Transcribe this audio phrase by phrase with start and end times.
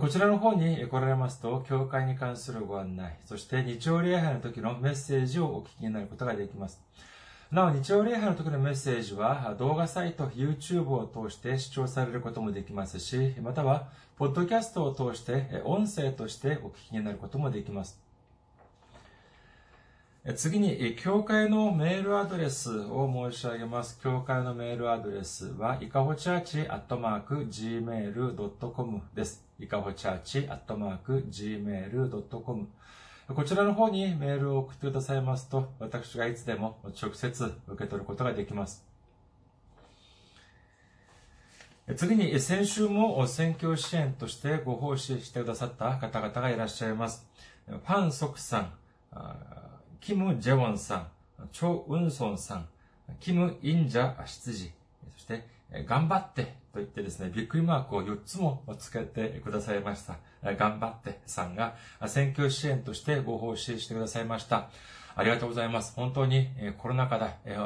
[0.00, 6.82] こちらの方に来られますと、教会に関するご案内、そして日曜礼拝の時のメッセージをお聞きになることができます。
[7.52, 18.03] なお、日曜礼拝の時のメッセージは、動画サイト、YouTube を通して視聴されることもできますし、または、ポッドキャストを通して、音声としてお聞きになることもできます。
[20.32, 24.00] 次に、教会のメールアドレスを申し上げます。
[24.00, 29.44] 教会のメールアドレスは、いかほチャーチアットマーク gmail.com です。
[29.58, 32.68] いかほチャーチアットマーク gmail.com
[33.34, 38.82] こちらの方にメールを送ってくださいますと、私がいつでも直接受け取ることができます。
[41.96, 47.26] 次に、先週も選挙支援としてご奉仕してくださった方々がいらっしゃいます。
[47.66, 48.72] ファン・ソクさん、
[50.04, 51.08] キム・ジェウォンさん、
[51.50, 52.68] チョ・ウンソンさん、
[53.20, 54.70] キム・インジャ・執事、
[55.14, 55.46] そして、
[55.86, 60.18] 頑張ってと言ってですね、ビックリマークを4つもつけてくださいました。
[60.42, 64.68] 頑張ってさんが選挙支援としてご奉仕してくださいました。
[65.16, 65.94] ありがとうございます。
[65.94, 67.56] 本当にえコロナ禍だえ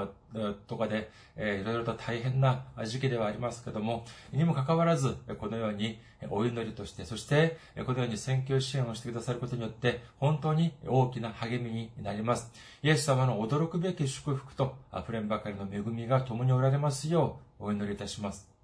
[0.66, 5.98] とかでいろいろと大変な時期ではありますけども、にもかかわらず、このように
[6.30, 12.52] お祈りとして、そしてこのように選挙支援をしてくださることによって、本当に大きな励みになります。
[12.82, 18.57] イエス様の驚くべき祝福と溢れんばかりの恵みが共におられますようお祈りいたします。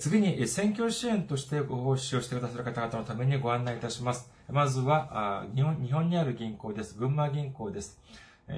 [0.00, 4.28] 次に、選挙支援としてご奉仕をしてくださる方々のためにご案内いたします。
[4.50, 6.98] まずは、日本日本にある銀行です。
[6.98, 8.00] 群馬銀行です。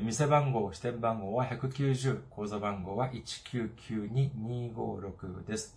[0.02, 5.76] 店番号、支店番号は190、口座番号は1992256です。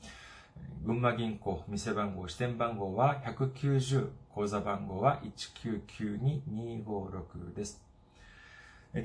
[0.86, 5.22] 群馬銀行、店番号、支店番号は190、口座番号は
[5.66, 7.91] 1992256です。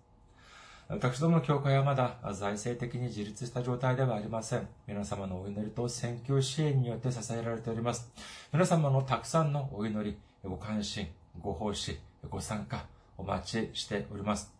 [0.88, 4.68] 私どもの教会はまだ財政的に自立した状態ではありません。
[4.86, 8.12] 皆様のお祈りと選挙支援によって支えられております。
[8.52, 11.08] 皆様のたくさんのお祈り、ご関心、
[11.40, 11.98] ご奉仕、
[12.28, 12.84] ご参加、
[13.16, 14.52] お待ちしております。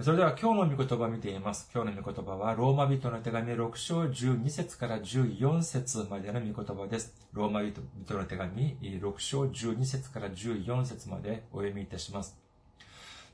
[0.00, 1.68] それでは今日の御言葉を見ています。
[1.74, 7.14] 今日の御言葉は、ローマ人の手紙6章12節から14節までの御言葉です。
[7.32, 7.82] ローマ人
[8.14, 12.47] の手紙6章12節から14節までお読みいたします。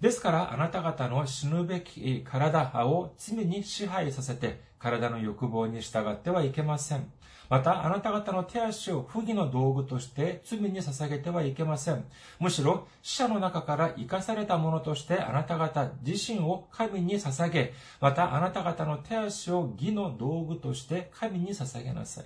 [0.05, 7.11] ですから、あなた方の死ぬべき体を罪に支配させて、体の欲望に従ってはいけません。
[7.49, 12.05] また、あなた方の手足を不義の道具として罪に捧げてはいけません。
[12.39, 22.25] むしろ、死者の中から生かされたものとしてあなた方自身を神に捧げ、またあなた方の手足を義の道具として神に捧げなさい。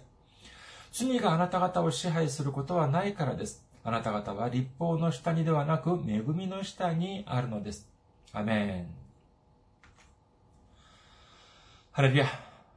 [0.90, 3.67] 罪があなた方を支配することはないからです。
[3.88, 7.88] あなた方は立法の下にではなく、恵みの下にあるのです。
[8.34, 8.86] アメン。
[11.92, 12.26] ハレルヤ。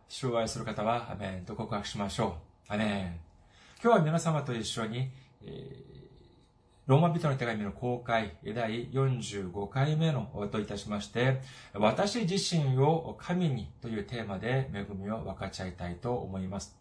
[0.07, 2.37] 主を愛する方は、アメンと告白しましょ
[2.69, 2.73] う。
[2.73, 3.19] アメン。
[3.83, 5.09] 今日は皆様と一緒に、
[5.43, 5.81] えー、
[6.87, 11.41] ローマ人の手紙の公開第45回目のといたしまして、
[11.73, 16.80] 私自身を神にというテーマで恵みを分かち合いたいと思います。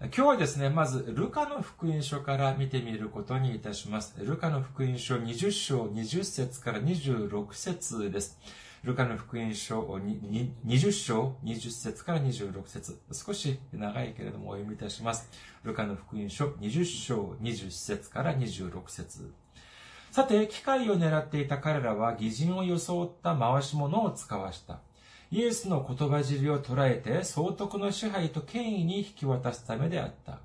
[0.00, 4.16] 今日はですね、まず、ルカの福音書から見てみることにいたします。
[4.18, 8.40] ルカの福音書20章20節から26節です。
[8.82, 15.30] ルカの福音書20章20節から26節少し長いけれどもお読みいたします。
[15.62, 19.32] ルカの福音書20章20節から26節
[20.10, 24.80] さて、機会を狙っていた彼らは偽人を装った回し物を使わした。
[25.34, 30.38] イエスの言葉尻を捉えて総督の支配と権威に引き渡すためであった。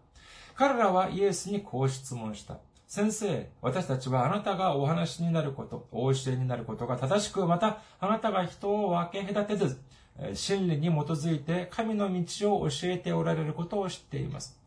[0.55, 2.57] 彼らはイエスにこう質問した。
[2.87, 9.79] 先生、私たちはあなたがお話になること、お教えになることが正しく、またあなたが人を分け隔てず、
[10.33, 14.59] 真理に基づいて神の道を教えておられることを知っています。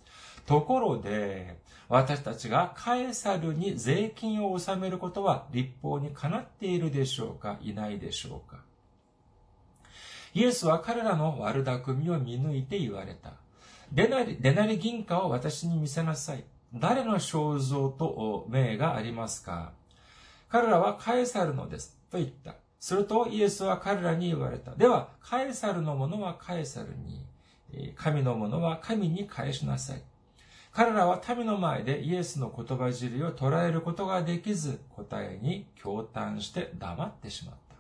[0.47, 1.59] ところで、
[1.89, 7.59] 私たちがカエサルに税金を納めることは立法にかなっているでしょうか？
[7.61, 8.59] いないでしょうか？
[10.35, 13.35] イエスは彼らの悪巧みを見抜いて言われた。
[13.93, 16.45] デナリ、デナリ銀貨を私に見せなさい。
[16.75, 19.73] 誰の肖像と名がありますか？
[20.49, 21.97] 彼らはカエサルのです。
[22.11, 22.55] と言った。
[22.81, 24.75] するとイエスは彼らに言われた。
[24.75, 30.03] では、カエサルのものはカエサルに、神のものは神に返しなさい。
[30.73, 37.72] 彼らは民の前でイエスの言葉尻を捉えることができず、答えに驚嘆して黙ってしまった。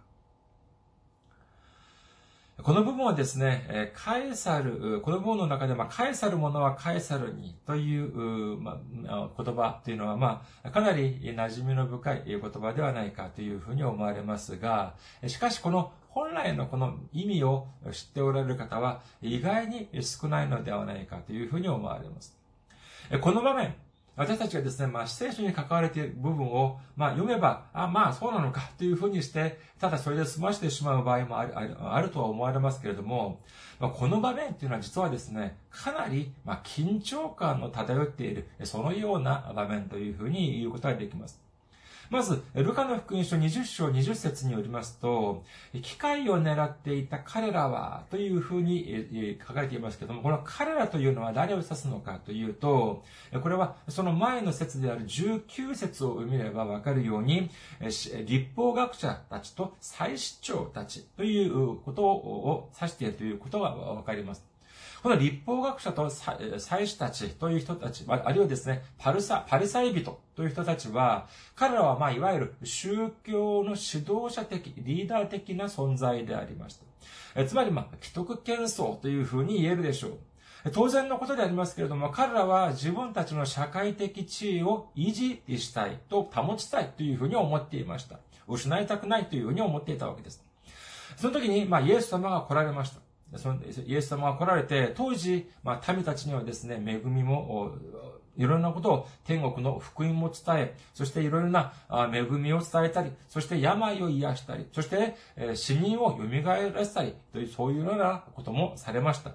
[2.63, 14.95] この部分はですね、カエサル、この部分の中で、まあ、カエサルものはカエサルにという、まあ、言葉というのは、まあ、かなり馴染みの深い言葉ではないかというふうに思われますが、
[15.27, 22.37] しかしこの本来のこの意味を知っておられる方は意外に少ないのではないかというふうに思われます。
[23.21, 23.75] この場面、
[24.15, 33.41] 私たちがですね、まあ、聖書に関われている部分を、まあ、読めば、あ、まあ、そうなのかというふうにして、ただそれで済ましてしまう場合もある、あるあるとは思われますけれども、
[33.81, 41.41] まあ、この場面というのは実はですね、かなり、まあ、緊張感の漂っている、そのような場面というふうに言うことができます。
[42.13, 45.45] まず、ルカの福音書20章20節によりますと、
[45.81, 53.03] 機会を狙っていた彼らは、というふうに書かれていますけども、この彼らというのは誰を指すのかというと、
[53.43, 57.49] これはその前の説である19節を見ればわかるように、
[57.81, 64.52] 立法学者たちと祭司長たちということを指しているということがわかります。
[65.03, 71.27] この立法学者と祭司たちという人たち、あるいはですね、パルサ、パリサイ人という人たちは、
[71.57, 76.79] 彼らはまあ、いわゆる宗教の指導者的、リーダー的な存在でありまし
[77.35, 77.45] た。
[77.45, 80.71] つまりまあ、既得権層というふうに言えるでしょう。
[80.73, 88.21] 当然のことでありますけれども、彼らは自分たちの社会的地位を維持したいと保ちたいというふうに思っていました。
[88.47, 90.45] 失いたくないというふうに思っていたわけです。
[91.17, 93.02] その時に、まあ、イエス様が来られました。
[93.37, 97.73] そのイエス様が来られて、当時、まあ、民たちにはですね、恵みも、
[98.37, 101.73] いろんなことを天国の福音も伝え、そしていろいろな
[102.13, 105.17] 恵みを伝えたり、そして病を癒したり、そして
[105.55, 109.33] 死人を蘇らせたり、という、そういうようなこともされました。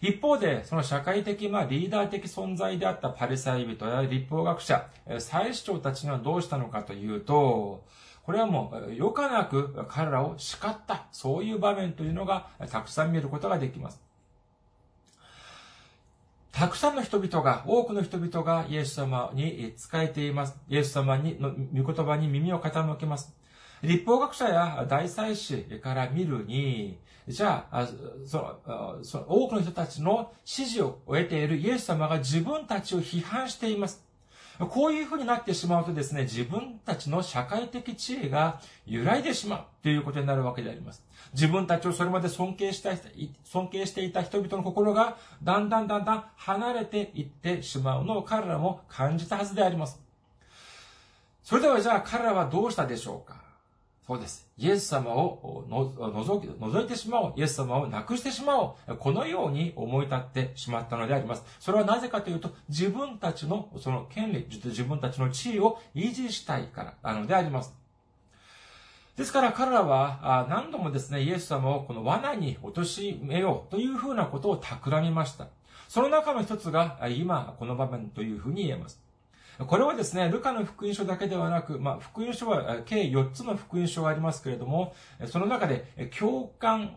[0.00, 4.88] 一方で、その社会的、まあ、リーダー的存在であったパリサイ人や立法学者、
[5.20, 7.84] 祭司長たちがどうしたのかというと、
[8.24, 14.00] これはもう、よかなく彼らを叱った、そういう場面というのがたくさん見ることができます。
[16.52, 20.56] たくさんの人々が、多くの人々がイエス様に仕えています。
[20.68, 23.34] イエス様にの御言葉に耳を傾けます。
[23.82, 27.88] 立法学者や大祭司から見るに、じゃあ、
[28.26, 34.04] そのその多くの人たちの支持を得ているイエス様が自分たちを批判しています。
[34.58, 41.04] こういうふうになってしまうとですね、自分たちの社会的地位が揺らいでしまうということになるわけであります。
[41.32, 42.90] 自分たちをそれまで尊敬した
[43.44, 50.00] 尊敬していた人々の心がだんだんだんだん離れていってしまうのを彼らも感じたはずであります。
[51.42, 53.41] それではじゃあ彼らはどうしたでしょうか
[54.12, 54.46] そうです。
[54.58, 57.34] イエス様を覗いてしまおう。
[57.34, 58.96] イエス様をなくしてしまおう。
[58.98, 61.44] このように思い立ってしまったのであります。
[61.58, 67.74] それはなぜかというと、自分たちのその権利、自分たちの地位を維持したいからなのであります。
[69.16, 75.48] ですから彼らは何度もですね、イエス様をこの罠に落としめようというふうなことを企みました。
[75.88, 79.01] その中の一つが今この場面というふうに言えます。
[79.58, 84.94] これはですね、ルカの福音書だけではなく、まあ、福音書は計4つの福音書がありますけれども、
[85.26, 86.94] その中で共感、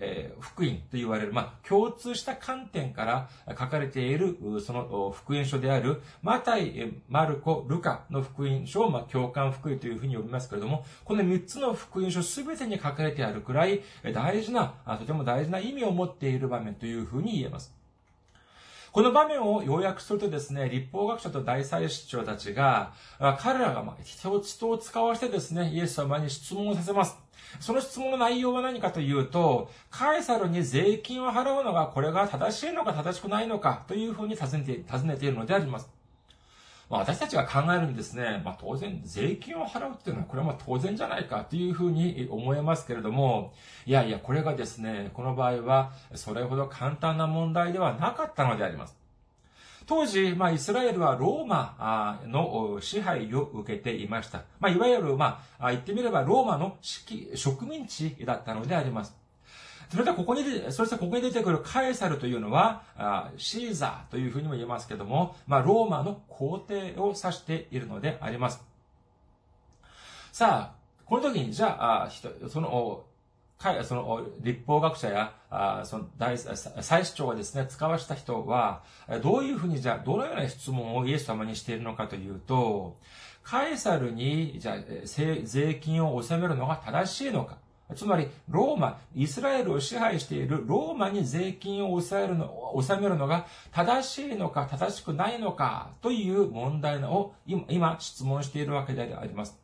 [0.00, 13.80] え福音と言われる、まあ、共通した観点から書かれている、その福音書である、マタイ、マルコ、ルカの福音書を、まあ、共感福音というふうに呼びますけれども、この3つの福音書すべてに書かれてあるくらい
[14.12, 17.81] 大事な、とても大事な意味を持っている場面というふうに言えます。
[18.92, 22.92] この場面を要約するとですね、立法学者と大祭司長たちが、
[23.38, 27.16] 彼らが人を使わせてですね、イエス様に質問をさせます。
[27.58, 36.01] その質問の内容は何かというと、カエサルに税金を払うのがこれが正しいのか正しくないのかというふうに尋ねて、尋ねているのであります。
[36.92, 43.54] まあ、私たちが考えるにですね、まあ、当然、税金を払うっていうのは、これはまあ当然じゃないかというふうに思えますけれども、
[43.86, 48.94] いやいや、これがですね、この場合は、それほど簡単な問題ではなかったのであります。
[49.86, 54.42] 当時、まあ、イスラエルはローマの支配を受けていました。
[54.60, 59.21] まあ、いわゆる、まあ、言ってみればローマの植民地だったのであります。
[59.92, 62.82] それでここに、そしてここに出てくるカエサルというのは、
[63.36, 68.64] シーザーというふうにも言えますけども、まあ、ローマの皇帝を指しているのであります。
[70.32, 72.10] さあ、この時に、じゃあ、
[72.48, 73.04] その、
[73.84, 78.84] その、立法学者や、あその大、祭司長がですね、使わした人は、
[79.22, 82.96] どういうふうに、じゃあ、どのような質問をイエス様にしているのかというと、
[83.42, 84.76] カエサルに、じゃあ、
[85.44, 87.58] 税金を納めるのが正しいのか。
[87.92, 99.62] つまり、ローマ、イスラエルを支配しているローマに税金を抑えるの、納めるのが正しいのか正しくないのかという問題を今質問しているわけであります。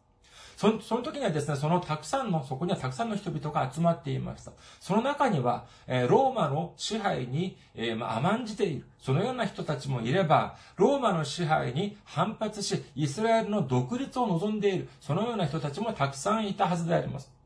[0.58, 4.50] そのその時にはですね、そのたくさんの、そこにはたくさんの人々が集まっていました。
[4.80, 8.84] その中には、えー、ローマの支配に、えー、ま、甘んじている。
[8.98, 14.88] そのような人たちもいれば、ローマの支配に反発し、イスラエルの独立を望んでいる。
[15.00, 17.37] そのような人たちもたくさんいたはずであります。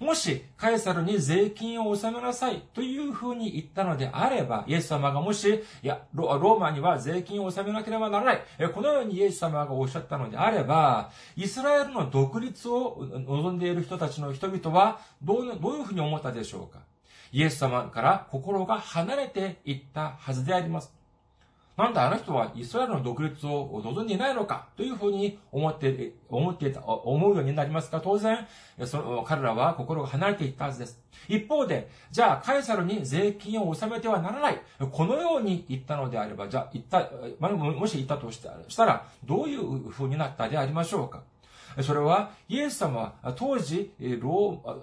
[0.00, 8.42] もし、カエサルに税金を納めなさいというふうに言ったのであれば、イエス様がもし、いや、ローマには税金を納めなければならない。
[8.72, 16.80] このようにイエス様がおっしゃったのであれば、イスラエルの独立を望んでいる人たちの人々は、どうどういうふうに思ったでしょうか？
[17.32, 20.97] イエス様から心が離れていったはずであります。
[21.78, 28.48] なんだあの人はイスラエルの独立を望んでいないのかというふうに思って、思っていた、思うようになりますが、当然、
[28.84, 31.00] その、彼らは心が離れていったはずです。
[31.28, 34.60] 一方で、じゃあ、カエサルに税金を納めてはならない。
[34.90, 37.08] このように言ったのであれば、じゃあ、言った、
[37.40, 38.40] もし言ったとし
[38.76, 41.22] たら、どういうふうになったでありましょうか？
[41.80, 44.78] それは、イエス様は当時、ロー、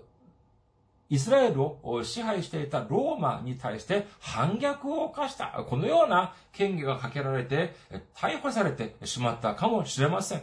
[1.10, 7.76] イスラエルを支配していたローマに対して反逆を犯した、このような権限がかけられて、
[8.16, 10.42] 逮捕されてしまったかもしれません。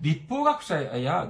[0.00, 1.28] 立法学者や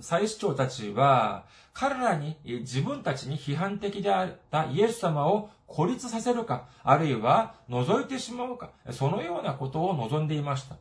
[0.00, 10.76] 祭司長たちは、彼らに自分たちに批判的であったイエス様を孤立させるか、あるいは除いてしまうか、そのようなことを望んでいました。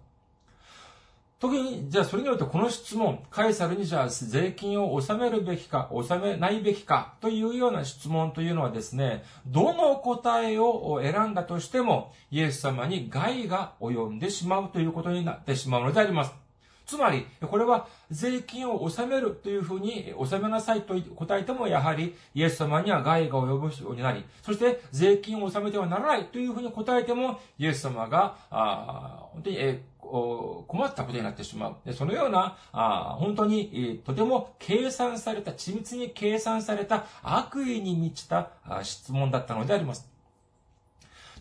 [1.40, 16.49] 時に、じゃあそれによってこの質問、カエサルにじゃあ税金を納めるべきか、納めないべきかというような質問というのはですね、どの答えを選んだとしても、イエス様に害が及んでしまうということになってしまうのであります。
[16.90, 31.94] つまり、これは税金を納めるというふうに納めなさいと答えても、やはりイエス様には害が及ぶようになり、そして税金を納めてはならないというふうに答えても、イエス様が、あ本当に、え困ったことになってしまう。
[31.94, 38.50] そのような、あ本当に、とても計算された、緻密に計算された悪意に満ちた
[38.82, 40.10] 質問だったのであります。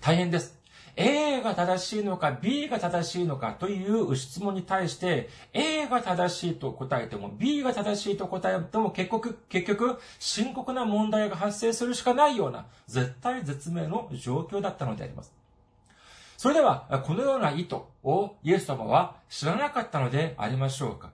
[0.03, 0.58] 大変です。
[1.01, 15.33] A が正しいのか B が正しいのかという質問に対して A が正しいと答えても B が正しいと答えても結局、結局深刻な問題が発生するしかないような絶対絶命の状況だったのであります。
[16.37, 21.11] それでは、このような意図をイエス様は知らなかったのでありましょうか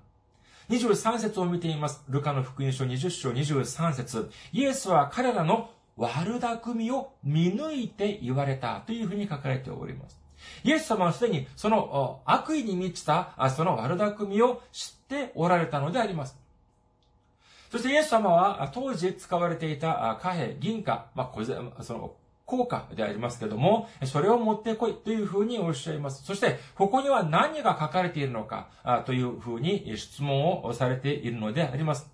[0.70, 2.02] 23節を見ています。
[2.08, 10.18] ルカの福音書20章23節イエスは彼らの悪巧みを見抜いて言われたというふうに書かれております。
[10.62, 16.36] イエス様はすでにその悪意に満ちたその悪巧みを知っておられたのであります。
[17.70, 22.14] そしてイエス様は当時使われていた貨幣、銀貨、まあ、その
[22.46, 26.24] 効果でありますけども、それを持ってこいというふうにおっしゃいます。
[26.24, 28.68] そして、ここには何が書かれているのか
[29.06, 32.13] というふうに質問をされているのであります。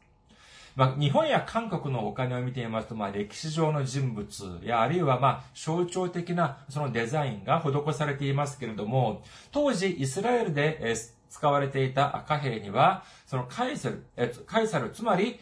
[0.76, 9.22] まあ、日本や韓国のお金を見ていますと、まあ、歴史上の人物や、あるいは、まあ、象徴的なそのデザインが施されていますけれども、
[9.52, 10.94] 当時、イスラエルで
[11.28, 14.04] 使われていた貨幣には、そのカイサル、
[14.46, 15.38] カイサル、つまり、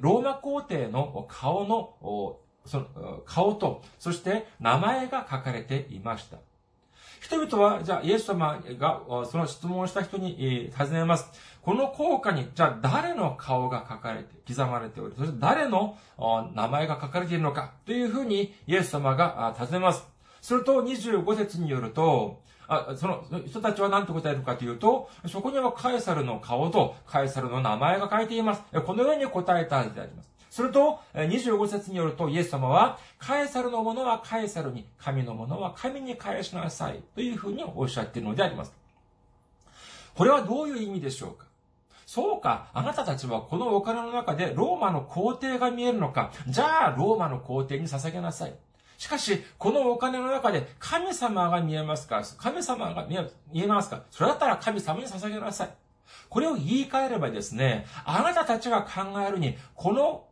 [0.00, 6.38] ローマ皇帝の顔のその顔と、そして名前が書かれていました。
[7.20, 11.30] 人々は、じゃあ、イエス様が、その質問をした人に、尋ねます。
[11.62, 15.98] この効果に、じゃあ、誰の顔が書かれて、刻まれており、そして誰の
[16.54, 20.06] 名前が書かれているのか、というふうに、イエス様が尋ねます。
[20.40, 28.62] すると、25節によると、あその人たちは何と答えるかというと、そこにはカエサルの顔とカエサルの名前が書いています。
[28.86, 30.30] このように答えたであります。
[30.50, 38.72] すると、25節によるとイエス様は、カエサルのものはカエサルに、神のものは神に返しなさい、というふうにおっしゃっているのであります。
[40.14, 41.49] これはどういう意味でしょうか？
[42.12, 46.32] そうか、あなたたちはこのお金の中でローマの皇帝が見えるのか。
[46.48, 48.54] じゃあ、ローマの皇帝に捧げなさい。
[48.98, 52.24] しかし、このお金の中で神様が見えますか？
[52.36, 53.16] 神様が見
[53.62, 54.02] えますか？
[54.10, 55.70] それだったら神様に捧げなさい。
[56.28, 60.24] これを言い換えればですね、あなたたちが考えるに、この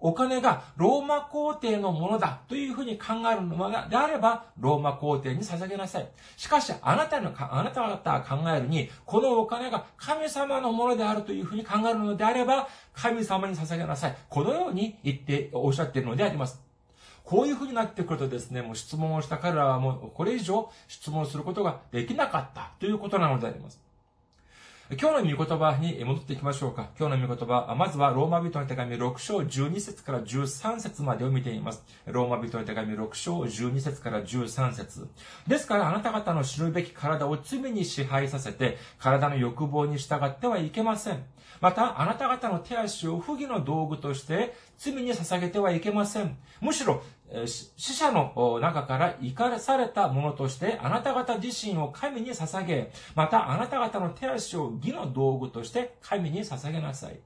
[0.00, 6.08] お金がローマ皇帝のものだというふうに考えるのであれば、ローマ皇帝に捧げなさい。
[6.36, 14.16] しかし、あなたの、あなた方が考えるに、このお金が神様のものであるというふうに考えるのであれば、神様に捧げなさい。
[14.28, 16.62] このように言って、おっしゃっているのであります。
[17.24, 23.87] こういうふうになってくるとですね、もう質問をした彼らはもうこれ以上質問することができなかったということなのであります。
[24.96, 26.88] 今日の御言葉に戻っていきましょうか。
[26.98, 31.84] 今日の御言葉、まずはローマ人の手紙6章12節から13節までを見ています。
[32.06, 35.06] ローマ人の手紙6章12節から13節
[35.46, 41.22] ですからあなた方の知るべき体を罪に支配させて、体の欲望に従ってはいけません。
[41.60, 46.36] また、あなた方の手足を不義の道具として罪に捧げてはいけません。
[46.60, 47.02] むしろ、
[47.44, 57.18] 死者の中から怒らされたものとして、あなた方自身を神に捧げ、またあなた方の手足を義の道具として神に捧げなさい。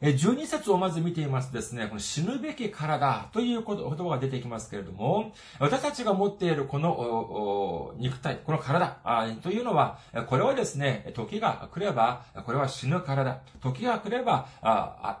[0.00, 8.98] 12節をまず見ていますですね、この死ぬべき体という言葉が出てきますけれども、私たちが持っているこの肉体、この体
[9.42, 13.42] というのは、これはですね、時が来れば、これは死ぬ体。
[13.60, 15.20] 時が来れば、あ、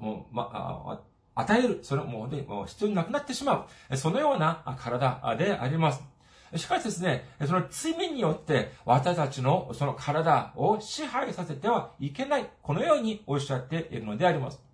[0.00, 1.00] もう、ま、あ、
[1.34, 3.96] 与える、それも、もう必要なくなってしまう。
[3.96, 6.02] そのような体であります。
[6.56, 12.48] しかしですね、その罪によって私たちのその体を支配させてはいけない。
[12.62, 14.68] このようにおっしゃっているのであります。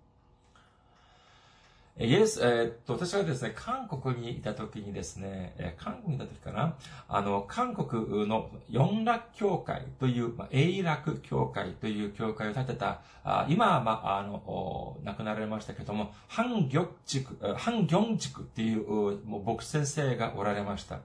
[1.97, 6.75] イエス、えー、っと、私はですね、韓国にいた時にですね、えー、韓国にいた時かな、
[7.07, 18.85] あの、韓国の四楽教会という、まあ、永楽教会という教会を建てた、あ今は、まあ、あの、亡くなられましたけども、ハンギョク、ハンギョンクっていう、
[19.25, 20.99] もう牧師先生がおられました。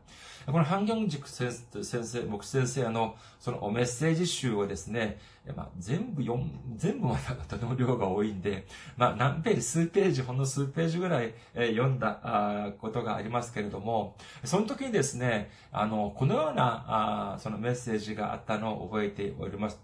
[0.50, 5.18] このハンギョン塾先生、牧師先生のそのメッセージ集をですね、
[5.56, 8.66] まあ、全部読ん、全部またとても量が多いんで、
[8.96, 19.80] まあ、何ページ、数ページ、ほんの数ページぐらい、読んだことがありますけれども、その時にですね、あの、このような、あそのメッセージがあったのを覚えております。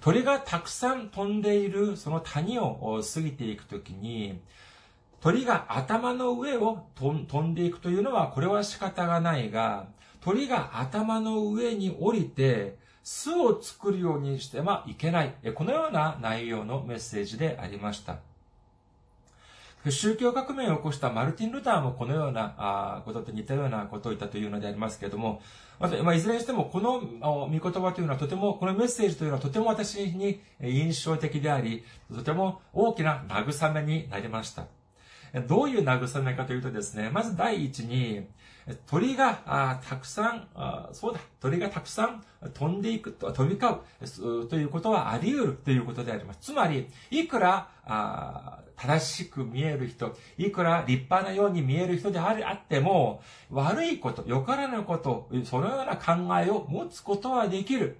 [0.00, 4.40] 鳥がたくさん飛んでいるその谷を過ぎていくときに、
[5.20, 9.88] 鳥が頭の上を飛んでいくというのは、これは仕方がないが、
[10.20, 15.34] 鳥が頭の上に降りて、巣を作るようにしてはいけない。
[15.54, 18.18] このような内容のメッセージでありました。
[19.90, 25.40] 宗教革命を起こしたマルティン・ルターもこのようなことと似たようなことを言ったというのでありますけれども、
[25.78, 34.77] ま、あ、いずれにしても、この御言葉というのはとても、このメッセージというのはとても私に印象的であり、とても大きな慰めになりました。
[35.46, 38.26] どういう慰めかというとですね、まず第一に、
[38.86, 40.48] 鳥がたくさん、
[40.92, 43.80] そうだ、鳥がたくさん飛んでいく、飛び交
[44.42, 46.38] うということはあり得るということであります。
[46.40, 47.68] つまり、いくら
[48.76, 57.98] 正しく見える人、いくら立派なように見える人であっても、悪いこと、よからぬこと、そのような考えを持つことはできる。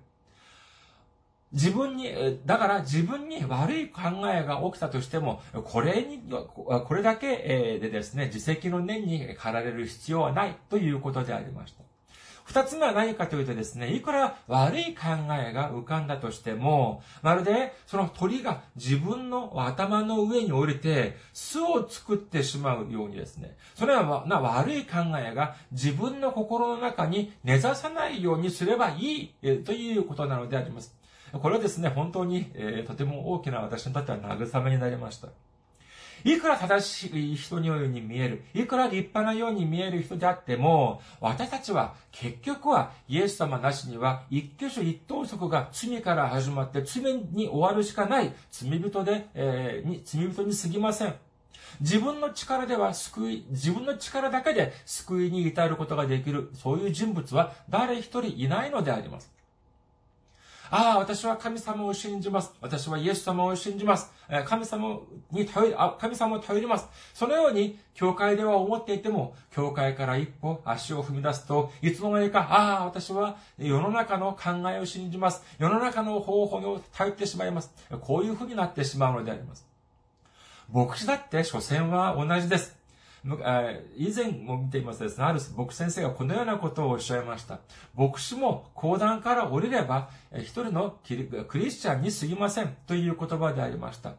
[1.52, 11.88] 自分に、だから自分に悪い考えが起きたとしても、これに、これだけでですね、自責の念に駆られる必要はないということでありました。
[12.48, 15.02] 二つ目は何かというとですね、いくら悪い考
[15.38, 30.97] えが浮かんだとしても、まるでその鳥が自分の頭の上に降りて巣を作ってしまうようにですね、それはな悪い考えが自分の心の中に根ざさないようにすればいいということなのであります。
[31.32, 35.28] これはですね、本当に、えー、とても大きな私にとっては慰めになりました。
[36.24, 51.14] いくら正しい人のように見える、いくら立派なように見える人であっても、私たちは結局はイエス様なしには一挙手一投足が罪から始まって罪に終わるしかない罪人で、えー、に罪人に過ぎません。
[51.80, 59.37] 自分の力では救い、自分の力だけで救いに至ることができる、そういう人物は誰一人いないのであります。
[60.70, 62.52] ああ、私は神様を信じます。
[62.60, 64.12] 私はイエス様を信じます。
[64.46, 65.00] 神様
[65.30, 66.88] に頼り、神様を頼ります。
[67.14, 75.42] そのように、教会では思っていても、教会から一歩足を踏み出すと、いつの間にか、ああ、私は世の中の考えを信じます。
[75.58, 77.72] 世の中の方法を頼ってしまいます。
[78.00, 79.66] こういうふうになってしまうのであります。
[80.70, 82.77] 牧師だって、所詮は同じです。
[83.96, 87.60] 以前も見ていますですね、ある牧師先生がこのようなことをおっしゃいました。
[87.94, 90.98] 牧師も講談から降りれば、一人の
[91.48, 94.14] クリスチャンに過ぎませんという言葉でありました。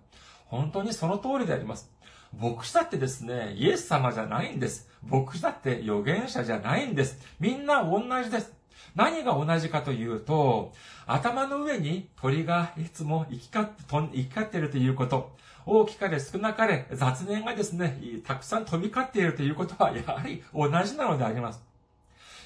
[0.46, 1.92] 本当にその通りであります。
[2.38, 4.90] 牧師だってですね、イエス様じゃないんです。
[5.02, 7.20] 牧師だって預言者じゃないんです。
[7.40, 8.54] みんな同じです。
[8.96, 10.74] 何が同じかというと、
[11.06, 15.36] 頭の上に鳥がいつも行き交って飛ん、行き交っているということ。
[15.70, 21.62] 大きかれ少なかれ雑念がですね、たくさん飛び交っているということは、 やはり同じなのであります。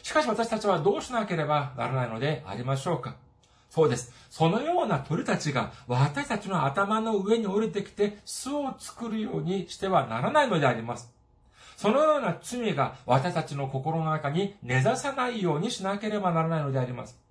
[0.03, 3.15] しかし私たちはどうしなければならないのでありましょうか
[3.69, 4.13] そうです。
[4.29, 11.13] そのような鳥たちが私たちの頭の上に降りてきて巣を作るようにしてはならないのであります。
[11.77, 17.22] そのような罪が私たちの心の中に根ざさないようにしなければならないのであります。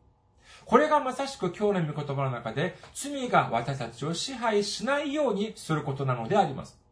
[0.66, 6.82] これがまさしく今日の御言葉の中で罪が私たちを支配しないようにすることなのであります。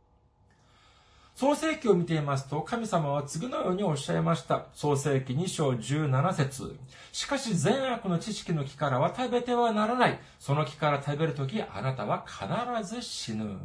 [1.40, 4.66] 創世記を見ていますと、神様は次のようにおっしゃいました。
[4.74, 6.76] 創世記2章17節
[7.12, 10.18] しかし善悪の知識の木からは食べてはならない。
[10.38, 13.59] その木から食べるとき、あなたは必ず死ぬ。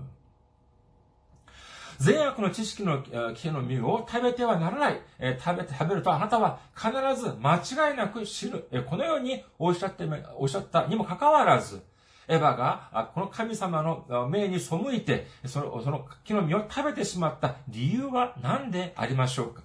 [2.00, 3.04] 善悪の知識の
[3.34, 5.02] 木の実を食べてはならない。
[5.40, 8.64] 食べて、食べるとあなたは必ず間違いなく死ぬ。
[8.84, 11.82] このようにおっしゃって、おっしゃったにもかかわらず、
[12.28, 19.62] エヴァが、この神様の命に背いて、その、その木の実を食べてしまった理由は何でありましょうか？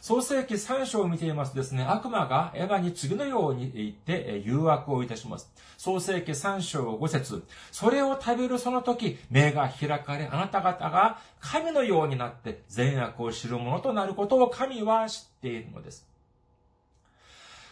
[0.00, 5.50] 創世記3章を見ていますとですね、悪魔がエヴァに次のように言って誘惑をいたします。
[5.76, 16.06] 創世記3章5節それを食べるその時、目が開かれ、あなた方が神のようになって善悪を知るものとなることを神は知っているのです。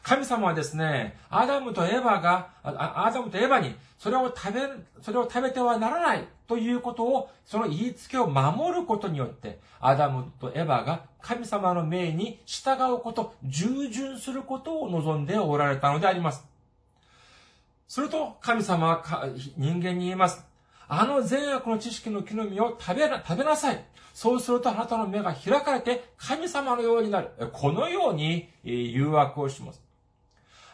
[0.03, 4.61] 神様はですね、アダムとエヴァが、アダムとエヴァに、それを食べ、
[5.03, 16.45] それを食べてはならないということを、その言いつけを守ることによって、アダムとエヴァが神様の命に従うこと、従順することを望んでおられたのであります。
[17.89, 20.45] すると、神様は人間に言います。
[20.89, 23.85] あの善悪の知識の木の実を食べな、食べなさい。
[24.15, 27.29] そうするとあなたの目が開かれて神様のようになる。
[27.53, 29.86] このように誘惑をします。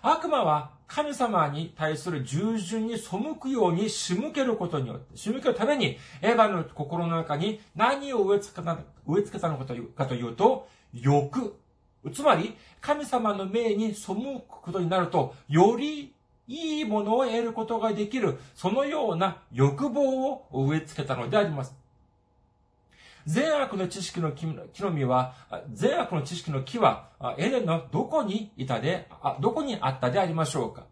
[0.03, 11.57] 悪魔は神様に対する従順に背くように仕向けることによって、仕向けるために、エヴァの心の中に何を植え付けた植え付けたのかというかというと、欲。
[12.13, 16.13] つまり、神様の命に背くことになると、より
[16.49, 21.82] いいものを得ることができる、そのような欲望を植え付けたのであります。
[23.27, 25.35] 善悪の知識の木の実は、
[25.73, 27.09] 善悪の知識の木は、
[27.39, 29.09] エデンのどこにいたで、
[29.41, 30.87] どこにあったでありましょうか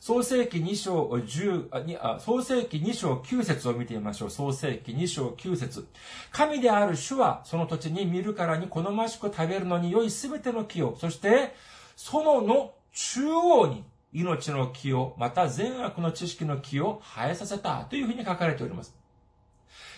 [0.00, 4.30] 創世記2章10、創世記2章9節を見てみましょう。
[4.30, 5.86] 創世記2章9節
[6.32, 11.54] 神である主は、その土地に見るからに好ましく食べるのに良いすべての木を、そして、
[11.96, 18.99] 園の中央に命の木を、また善悪の知識の木を生えさせたというふうに書かれております。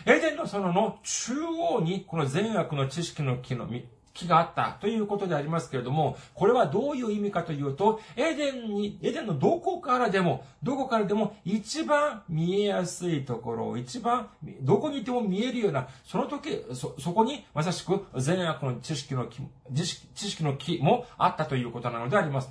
[0.07, 3.85] エデンの園の中央にこの善悪の知識の木の実
[4.15, 14.29] 木があったということでありますけれども、これはどういう意味かというと、エデンに、エデンのどこからでも、どこからでも一番見えやすいところ、一番、
[14.61, 19.41] どこにいても見えるような、その時、そ、そこにまさしく善悪の知識の木、
[19.73, 22.51] 知識知識の木もあったということなのであります。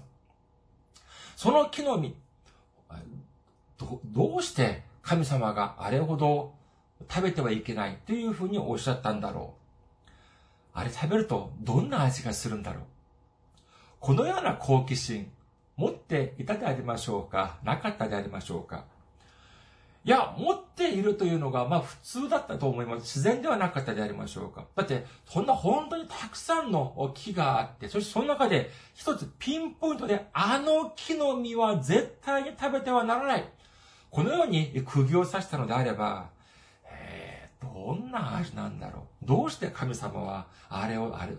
[1.35, 2.15] その木の実、
[3.77, 6.53] ど、どうして神様があれほど
[7.09, 10.09] 食べてはいけないというふうにおっしゃったんだろう。
[10.73, 12.83] あれ食べるとどんな味がするんだろう。
[13.99, 15.31] このような好奇心、
[15.77, 18.85] 持っていたでありましょうかなかったでありましょうか
[20.03, 23.01] いや、持っているというのが、まあ普通だったと思います。
[23.01, 24.65] 自然ではなかったでありましょうか。
[24.75, 33.47] だって、そんな本当にたくさんの木があって、そしてその中で一つピンポイントで、あの木の実は絶対に食べてはならない。
[34.09, 36.31] このように釘を刺したのであれば、
[37.61, 41.33] どんな味なんだろうどうして神様は、あれを、あれ、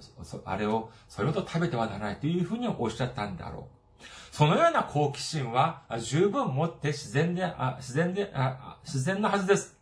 [0.44, 4.04] あれを、それほど食べてはならないというふうにおっしゃったんだろう。
[4.30, 9.76] そのような好奇心は十分持って自然で、あ自然であ、自然なはずです。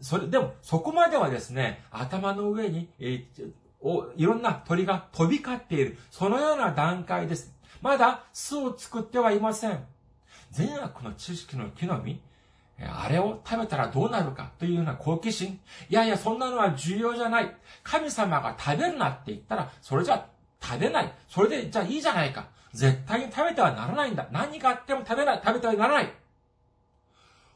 [0.00, 3.24] それ、でも、そこまではですね、頭の上に、え、
[3.80, 7.54] おいろんな鳥が飛び交っている、そのような段階です。
[7.80, 9.84] まだ巣を作ってはいません。
[10.50, 12.20] 善悪の知識の木の実、
[12.86, 15.60] あれを食べたらどうなるかというような好奇心。
[15.88, 17.54] いやいや、そんなのは重要じゃない。
[17.82, 20.26] 神様が食べるなって言ったら、それじゃ
[20.62, 21.12] 食べない。
[21.28, 22.48] それで、じゃあいいじゃないか。
[22.72, 24.28] 絶対に食べてはならないんだ。
[24.30, 26.12] 何があっても食べない、食べてはならない。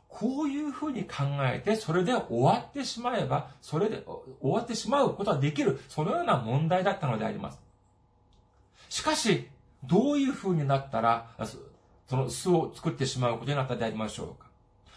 [0.09, 4.05] こういうふうに考えて、それで終わってしまえば、それで
[4.41, 7.61] 終わってしまうことができる、そのような問題だったのであります。
[8.89, 9.49] しかし、
[9.83, 11.31] どういうふうになったら、
[12.09, 14.44] その巣を作ってしまうことになったでありましょうか。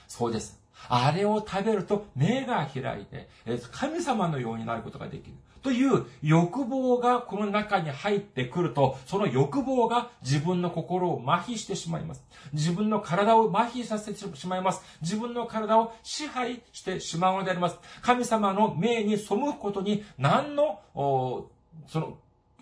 [0.08, 0.60] そうです。
[0.90, 3.28] あれを食べると目が開いて、
[3.72, 5.36] 神様のようになることができる。
[5.64, 12.24] という欲望がこの中に入ってくると、その欲望が自分の心を麻痺してしまいます。
[12.54, 14.82] 自分の体を麻痺させてしまいます。
[15.02, 17.80] 自分の体を支配してしまうのであります。
[18.02, 21.50] 神様の命に背くことに何の、そ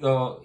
[0.02, 0.40] の、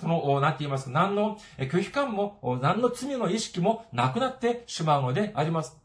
[0.00, 5.76] その、なんて言いますか、何の拒否感も、何の罪の意識もなくなってしまうのであります。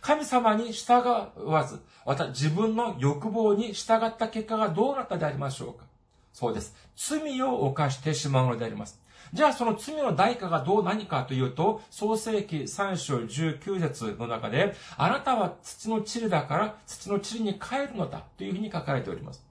[0.00, 1.02] 神様に従
[1.46, 5.86] わず、また自分の欲望に従った結果がどうなったでありましょうか？
[6.32, 6.74] そうです。
[6.96, 9.00] 罪を犯してしまうのであります。
[9.32, 19.43] じゃあその罪の代価がどう何かというと、創世記3章19節の中で、あなたは土の塵だから土の塵に帰るのだというふうに書かれております。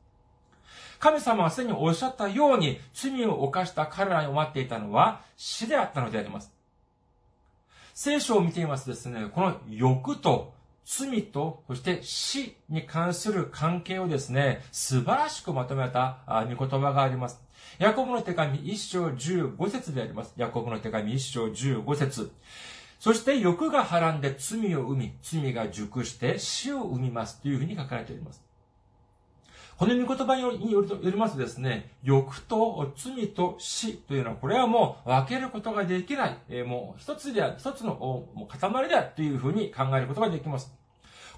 [1.03, 6.49] 神様はすでにおっしゃったように罪を犯した彼らに待っていたのは死であったのであります。
[7.93, 10.53] 聖書を見ていますですね、この欲と
[10.85, 17.41] 罪と、そして死に関する関係をですね、素晴らしくまとめた御言葉があります。
[17.79, 20.33] ヤコブの手紙一章15節であります。
[20.37, 22.31] ヤコブの手紙一章15節
[23.01, 28.52] そして欲がはらんで罪を生み、罪が熟して死を生みますというふうに書かれております。
[29.77, 40.73] この御言葉によりますとですね、欲と罪と死というのは、これはもう分けることができない、え、もう一つである、一つの塊であるというふうに考えることができます。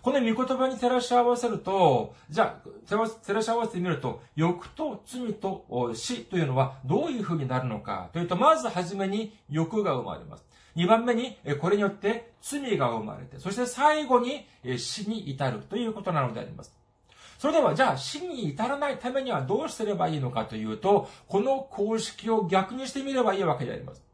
[0.02, 10.46] この御言葉に照らし合わせると、じゃあ、照らし合わせてみると、欲と罪と死というのはどういうふうになるのかというと、まずはじめに欲が生まれます。
[10.76, 14.46] 二番目に、これによって罪が生まれて、そして最後に
[14.78, 16.85] 死に至るということなのであります。
[17.38, 24.06] それでは、じゃあ死に至らないためにはどうすればいいのかというと、この公式を逆にしてみればいいわけであります。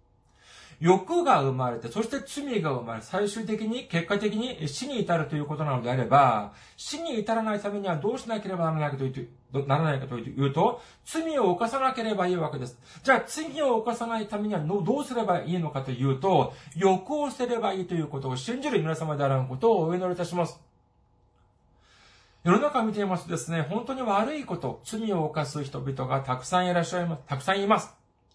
[0.82, 12.80] 欲が生まれて、そして罪が生まれ、最終的に、結果的に死に至るということなのであれば、死に至らないためにはどうしなければならないかという、ならないかというと、罪を犯さなければいいわけです。
[13.04, 20.71] じゃあ、罪を犯さないためにはどうすればいいのかというと、欲を捨てればいいということを信じる皆様であることをお祈りいたします。
[22.44, 27.22] 世の中見ていますとですね、本当に悪いこと、罪を犯す人々がたくさんいらっしゃいます。
[27.28, 27.94] たくさんいます。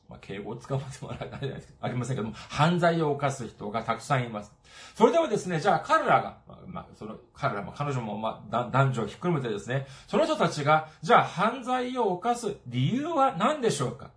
[0.08, 4.52] まあ、敬語を使わせてもらえないありませんけども、犯罪を犯す人がたくさんいます。
[4.94, 6.36] それではですね、じゃあ彼らが、
[6.68, 14.10] まあ、その、彼らも彼女も、まあ、男女をひっくるめてですね、その人たちが、じゃあ犯罪を犯す理由は何でしょうか？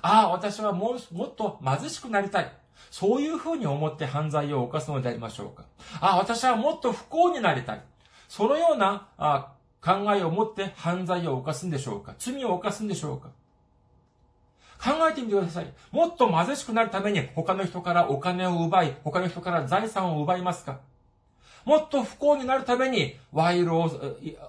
[0.00, 2.52] ああ、私はもう、もっと貧しくなりたい。
[2.90, 5.66] そういうふうに思って犯罪を犯すのでありましょうか？
[6.00, 7.84] ああ、私はもっと不幸になりたい。
[8.34, 9.08] そのような
[9.82, 12.14] 考えを持って犯罪を犯すんでしょうか？
[12.18, 13.28] 罪を犯すんでしょうか？
[14.82, 15.70] 考えてみてください。
[15.90, 20.80] もっと貧しくなるために他の人からお金を奪い、他の人から財産を奪いますか？
[21.66, 23.90] もっと不幸になるために賄賂を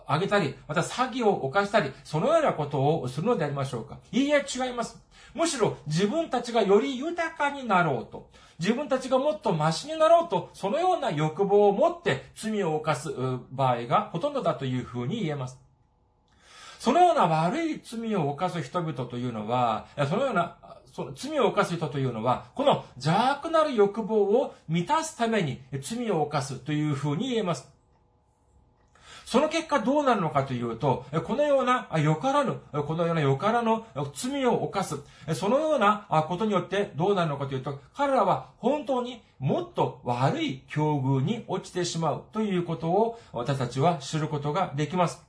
[0.07, 3.97] あげたり、また詐欺を犯したり、そのようなことをするのでありましょうか？
[4.13, 4.97] いいえ、違います。
[5.33, 8.29] むしろ自分たちがより豊かになろうと。
[8.63, 13.13] 自分たちがもっとマシになろうと、そのような欲望を持って罪を犯す
[13.51, 15.59] 場合がほとんどだというふうに言えます。
[16.79, 20.55] そのような悪い罪を犯す人々というのは、そのような
[20.93, 27.69] その罪を犯す人というのは、この邪悪なる欲望を満たすために罪を犯すというふうに言えます。
[29.25, 32.55] その結果どうなるのかというと、このようなよからぬ、
[32.85, 33.83] このようなよからぬ
[34.13, 34.97] 罪を犯す、
[35.33, 45.23] そのようなことによってどうなるのかというと、彼らは本当にもっと悪い境遇に落ちてしまうということを私たちは知ることができます。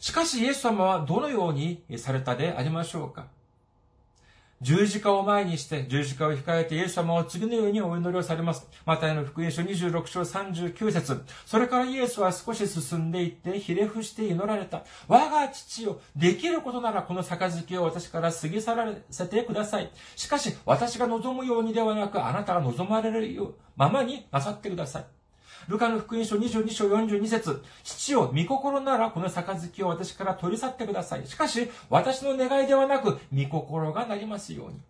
[0.00, 3.26] しかしイエス様はどのようにされたでありましょうか
[4.62, 8.68] 十字架を前にして、十字架を控えてイエス様は次のようにお祈りをされます。
[8.84, 14.84] マタイの福音書26章39節それからイエスは少し進んでいって、ひれ伏して祈られた。
[15.08, 19.90] 我が父よ、できることならこの杯を私から過ぎ去らせてください。
[20.14, 25.19] しかし、私が望むようにではなく、あなたが望まれるままになさってください。
[25.68, 31.26] ルカの福音書22章42節父よ、御心ならこの杯を私から取り去ってください。
[31.26, 34.80] しかし、私の願いではなく、御心がなりますように。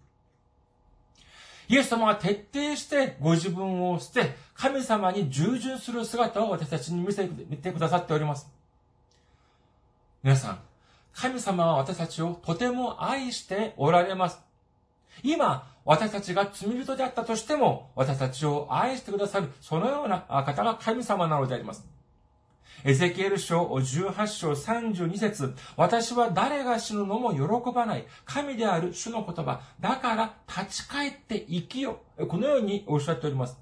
[1.69, 8.49] イエス様は徹底してご自分を捨て、神様に従順する姿を私たちに見せてくださっております。
[10.23, 10.61] 皆さん、
[11.15, 14.50] 神様は私たちをとても愛しておられます。
[15.23, 21.87] 今、私たちが罪人であったとしても、私たちを愛してくださる、そのような方が神様なのであります。
[22.85, 28.07] エゼキエル書18章32節私は誰が死ぬのも喜ばない。
[28.25, 29.61] 神である主の言葉。
[29.81, 32.01] だから立ち返って生きよ。
[32.29, 33.59] このようにおっしゃっております。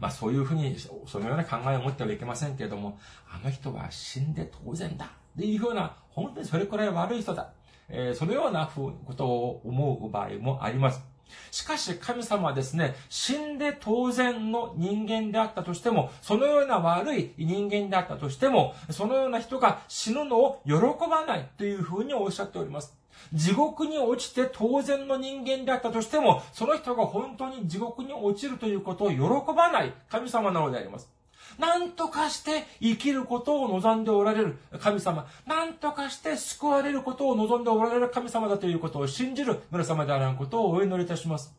[0.00, 2.98] まあそういうふうに、そのような考えを持ってはいけませんけれども、
[3.30, 5.06] あの人は死んで当然だ。
[5.06, 7.52] っていうふうな、本当にそれくらい悪い人だ。
[7.88, 11.14] えー、そのようなことを思う場合もあります。
[11.50, 20.74] しかし神様はですね、死んで当然の人間であったとしても、そのような悪い人間であったとしても、そのような人が死ぬのを喜
[21.08, 22.96] ばないというふうにおっしゃっております。
[23.32, 29.18] 地獄に落ちて当然の人間であったとしても、その人が本当に地獄に落ちるということを喜
[29.54, 31.13] ばない神様なのであります。
[31.58, 35.26] 何とかして生きることを望んでおられる神様。
[35.46, 41.54] 何とかして救われることを望んでおられる神様だということを信じる皆様であることをお祈りいたします。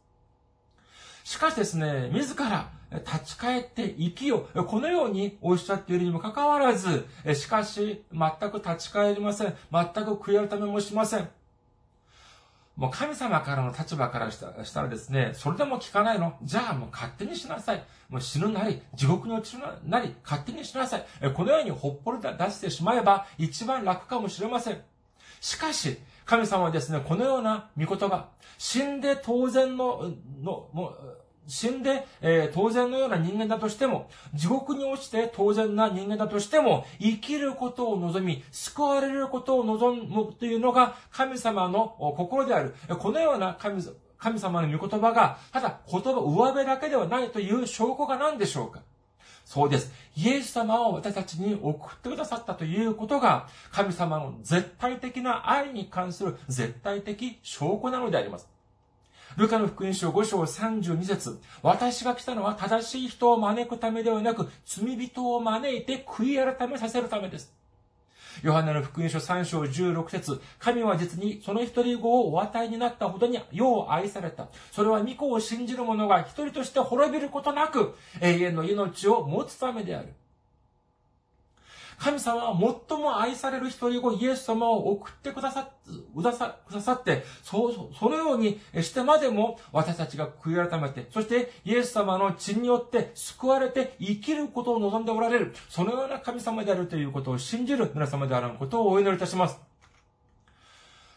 [1.23, 4.63] しかしですね、自ら立ち返って生きよう。
[4.63, 9.55] このようにおっしゃっているにもかかわらず、しかし全く立ち返りません。
[9.71, 11.27] 全く悔い改めもしません。
[12.75, 16.37] もう神様からの立場からしたらですね、それでも聞かないの？
[16.43, 17.83] じゃあもう勝手にしなさい。
[18.09, 21.05] もう死ぬなり、地獄に落ちるなり、勝手にしなさい。
[21.33, 24.81] このようにほっぽり出してしまえば一番楽かもしれません。
[25.39, 30.11] しかし、神様はですね、このような御言葉、死んで当然の、
[30.41, 42.73] の、もう、死んで、えー、当然のような人間だとしても、地獄に落ちて当然な人間だとしても、生きることを望み、救われることを望むというのが神様の心である。
[42.99, 43.83] このような神
[44.17, 48.81] 神様の御言葉が、ただ言葉、上辺だけではないという証拠が何でしょうか
[49.43, 49.93] そうです。
[50.15, 58.54] イエス様を私たちに送ってくださったということが、神様の絶対的な愛に関する絶対的証拠なのであります。
[59.37, 67.53] ルカの福音書5章32節私が来たのは正しい人を招くためではなく、罪人を招いて悔い改めさせるためです。
[68.43, 74.49] ヨハネの福音書3章16節神は実にその一人子をお与えになったほどに世を愛された。
[74.71, 80.13] それは御子を信じる者が一人として滅びることなく永遠の命を持つためである。
[81.97, 85.69] 神様は最も愛される一人子イエス様を送ってくださっ、
[86.15, 99.59] くださ、くださって、そう、そのようにしてまでも私たちが悔い改めて、そしてイエス様の血によって救われて生きることを望んでおられる、そのような神様であるということを信じる皆様であることをお祈りいたします。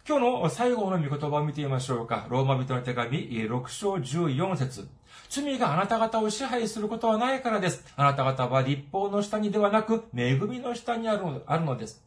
[0.09, 2.27] 今日の最後の御言葉を見てみましょうか。
[2.31, 4.89] ローマ人の手紙6章14節
[5.29, 7.85] 罪があなた方を支配することはないからです。
[7.97, 12.03] あなた方は立法の下にではなく、恵みの下にあるのあるのです。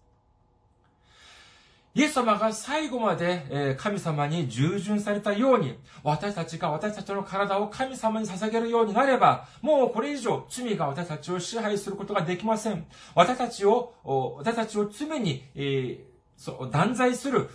[1.94, 12.86] イエス様が最後まで神様に従順されたように、私たちが私たちの体を神様に捧げるようになれば、もうこれ以上罪が私たちを支配することができません。
[13.14, 13.94] 私たちを、
[14.38, 17.50] 私たちを罪に、えーそう、断罪する、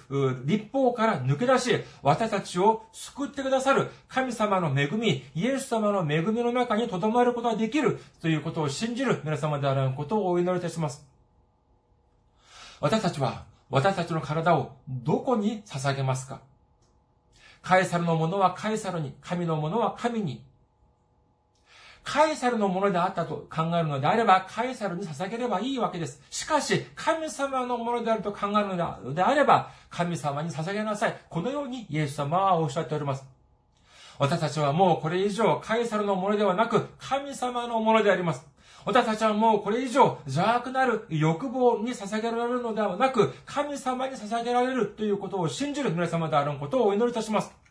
[0.44, 11.04] 立法から抜け出し、私たちを救ってくださる神様の恵み、イエス様の恵みの中に留まることができるということを信じる皆様であることをお祈りいたします。
[12.80, 16.40] 私たちは、私たちの体をどこに捧げますか？
[17.62, 20.44] カエサルのものはカエサルに、神のものは神に、
[22.06, 26.22] カエサルのものであったと考えるのであれば、カエサルに捧げればいいわけです。
[26.30, 31.16] しかし、神様のものであると考えるのであれば、神様に捧げなさい。
[31.28, 33.24] このようにイエス様はおっしゃっております。
[34.20, 38.46] 私たちはもうこれ以上、カエサルのものではなく、神様のものであります。
[38.84, 47.65] 私たちはもうこれ以上邪悪なる欲望に捧げられるのではなく、神様に捧げられるということを信じる皆様であることをお祈りいたします。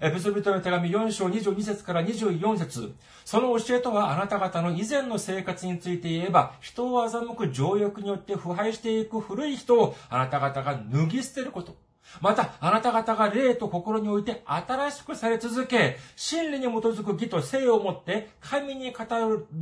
[0.00, 11.76] エペソビトの手紙4章22節から24節その教えとはあなた方の以前の生活について言えば、人を欺く情欲によって腐敗していく古い人をあなた方が脱ぎ捨てること。
[12.20, 19.04] また、あなた方が霊と心において新しくされ続け、真理に基づく義と性をもって、神に語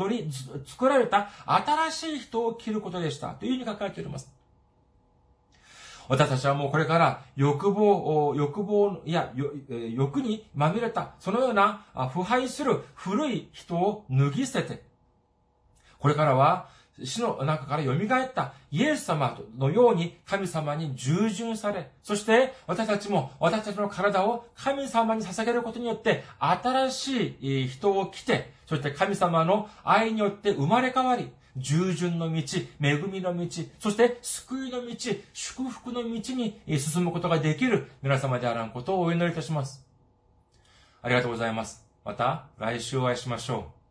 [0.09, 0.29] り、
[0.67, 3.29] 作られた新しい人を切ることでした。
[3.31, 4.44] というふうに書かれております。
[6.09, 9.33] 私たちはもうこれから欲望、欲望いや
[9.95, 14.83] 欲にまみれた、そのような腐敗する古い人を脱ぎ捨てて、
[15.99, 16.69] これからは
[17.03, 32.43] 死の中から蘇ったイエス様のように神様に従順され、そして私たちも私たちの体を神様に捧げることによって新しい人を来て、そして神様の愛によって生まれ変わり、従順の道、
[32.81, 33.47] 恵みの道、
[33.79, 34.95] そして救いの道、
[35.33, 39.85] 祝福の道に進むことができる皆様であらんことをお祈りいたします。
[41.03, 41.85] ありがとうございます。
[42.05, 43.84] また来週お会いしましょう。